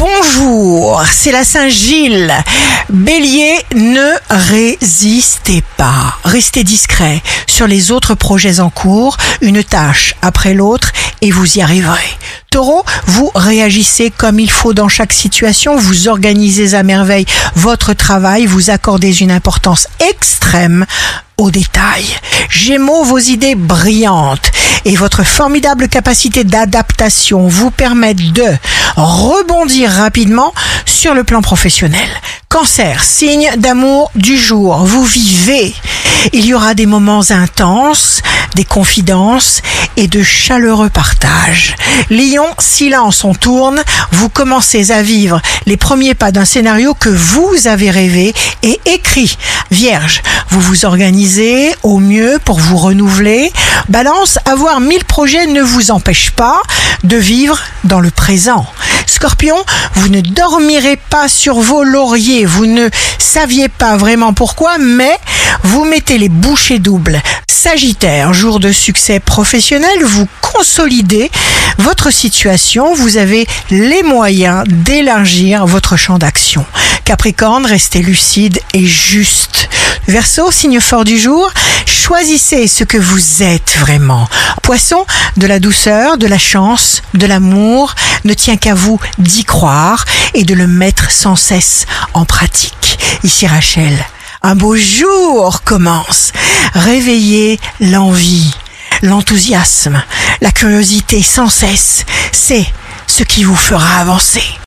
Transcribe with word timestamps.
Bonjour, 0.00 1.02
c'est 1.12 1.30
la 1.30 1.44
Saint-Gilles. 1.44 2.32
Bélier, 2.88 3.54
ne 3.74 4.14
résistez 4.30 5.62
pas. 5.76 6.16
Restez 6.24 6.64
discret 6.64 7.22
sur 7.46 7.66
les 7.66 7.90
autres 7.90 8.14
projets 8.14 8.60
en 8.60 8.70
cours, 8.70 9.18
une 9.42 9.62
tâche 9.62 10.14
après 10.22 10.54
l'autre, 10.54 10.92
et 11.20 11.30
vous 11.30 11.58
y 11.58 11.62
arriverez. 11.62 12.18
Taureau, 12.50 12.84
vous 13.06 13.30
réagissez 13.34 14.10
comme 14.10 14.40
il 14.40 14.50
faut 14.50 14.74
dans 14.74 14.88
chaque 14.88 15.12
situation, 15.12 15.76
vous 15.76 16.08
organisez 16.08 16.74
à 16.74 16.82
merveille 16.82 17.26
votre 17.54 17.92
travail, 17.92 18.46
vous 18.46 18.70
accordez 18.70 19.20
une 19.20 19.30
importance 19.30 19.86
extrême 20.10 20.86
aux 21.36 21.50
détails. 21.50 22.08
Gémeaux, 22.48 23.04
vos 23.04 23.18
idées 23.18 23.54
brillantes 23.54 24.50
et 24.84 24.96
votre 24.96 25.24
formidable 25.24 25.88
capacité 25.88 26.44
d'adaptation 26.44 27.48
vous 27.48 27.70
permettent 27.70 28.32
de 28.32 28.46
rebondir 28.96 29.90
rapidement 29.90 30.52
sur 30.84 31.14
le 31.14 31.24
plan 31.24 31.42
professionnel. 31.42 32.08
Cancer, 32.48 33.02
signe 33.04 33.50
d'amour 33.58 34.10
du 34.16 34.36
jour, 34.36 34.78
vous 34.78 35.04
vivez. 35.04 35.74
Il 36.32 36.44
y 36.44 36.52
aura 36.52 36.74
des 36.74 36.86
moments 36.86 37.22
intenses, 37.30 38.20
des 38.54 38.64
confidences 38.64 39.62
et 39.96 40.06
de 40.06 40.22
chaleureux 40.22 40.90
partages. 40.90 41.76
Lion, 42.10 42.46
silence, 42.58 43.24
on 43.24 43.34
tourne, 43.34 43.82
vous 44.12 44.28
commencez 44.28 44.90
à 44.90 45.02
vivre 45.02 45.40
les 45.66 45.76
premiers 45.76 46.14
pas 46.14 46.32
d'un 46.32 46.44
scénario 46.44 46.94
que 46.94 47.08
vous 47.08 47.66
avez 47.66 47.90
rêvé 47.90 48.34
et 48.62 48.80
écrit. 48.86 49.36
Vierge, 49.70 50.22
vous 50.50 50.60
vous 50.60 50.84
organisez 50.84 51.74
au 51.82 51.98
mieux 51.98 52.38
pour 52.44 52.58
vous 52.58 52.76
renouveler. 52.76 53.52
Balance, 53.88 54.38
avoir 54.44 54.80
mille 54.80 55.04
projets 55.04 55.46
ne 55.46 55.62
vous 55.62 55.90
empêche 55.90 56.30
pas 56.30 56.60
de 57.04 57.16
vivre 57.16 57.58
dans 57.84 58.00
le 58.00 58.10
présent. 58.10 58.66
Scorpion, 59.06 59.56
vous 59.94 60.08
ne 60.08 60.20
dormirez 60.20 60.96
pas 60.96 61.28
sur 61.28 61.60
vos 61.60 61.82
lauriers, 61.82 62.46
vous 62.46 62.66
ne 62.66 62.88
saviez 63.18 63.68
pas 63.68 63.96
vraiment 63.96 64.32
pourquoi, 64.32 64.78
mais 64.78 65.18
vous 65.62 65.84
mettez 65.84 66.18
les 66.18 66.28
bouchées 66.28 66.78
doubles. 66.78 67.20
Sagittaire, 67.50 68.32
jour 68.32 68.60
de 68.60 68.70
succès 68.70 69.18
professionnel, 69.18 70.04
vous 70.04 70.26
consolidez 70.40 71.32
votre 71.78 72.12
situation, 72.12 72.94
vous 72.94 73.16
avez 73.16 73.44
les 73.70 74.04
moyens 74.04 74.62
d'élargir 74.68 75.66
votre 75.66 75.96
champ 75.96 76.16
d'action. 76.16 76.64
Capricorne, 77.04 77.66
restez 77.66 78.02
lucide 78.02 78.60
et 78.72 78.86
juste. 78.86 79.68
Verseau, 80.06 80.52
signe 80.52 80.78
fort 80.80 81.04
du 81.04 81.18
jour, 81.18 81.52
choisissez 81.86 82.68
ce 82.68 82.84
que 82.84 82.98
vous 82.98 83.42
êtes 83.42 83.74
vraiment. 83.80 84.28
Poisson, 84.62 85.04
de 85.36 85.48
la 85.48 85.58
douceur, 85.58 86.18
de 86.18 86.28
la 86.28 86.38
chance, 86.38 87.02
de 87.14 87.26
l'amour, 87.26 87.96
ne 88.24 88.32
tient 88.32 88.58
qu'à 88.58 88.74
vous 88.74 89.00
d'y 89.18 89.44
croire 89.44 90.04
et 90.34 90.44
de 90.44 90.54
le 90.54 90.68
mettre 90.68 91.10
sans 91.10 91.34
cesse 91.34 91.86
en 92.14 92.24
pratique. 92.24 92.98
Ici 93.24 93.48
Rachel, 93.48 93.92
un 94.42 94.54
beau 94.54 94.76
jour 94.76 95.62
commence. 95.64 96.32
Réveillez 96.74 97.60
l'envie, 97.80 98.50
l'enthousiasme, 99.02 100.02
la 100.40 100.50
curiosité 100.50 101.22
sans 101.22 101.48
cesse. 101.48 102.04
C'est 102.32 102.66
ce 103.06 103.22
qui 103.22 103.44
vous 103.44 103.56
fera 103.56 104.00
avancer. 104.00 104.58